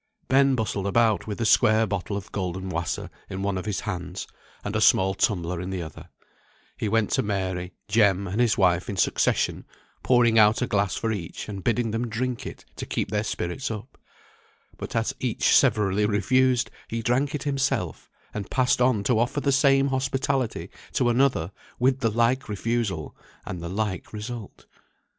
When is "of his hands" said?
3.55-4.25